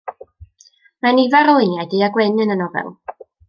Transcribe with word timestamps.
Mae 1.07 1.13
nifer 1.19 1.47
o 1.53 1.57
luniau 1.59 1.87
du 1.95 2.03
a 2.05 2.11
gwyn 2.19 2.43
yn 2.47 2.55
y 2.57 2.59
nofel. 2.65 2.91